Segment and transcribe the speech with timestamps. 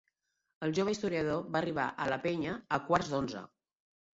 [0.67, 3.45] El jove historiador va arribar a la penya a quarts d'onze.